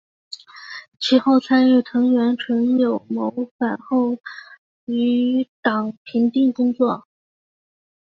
[0.99, 4.19] 其后参与藤原纯友谋反后的
[4.85, 7.05] 余党平定工作。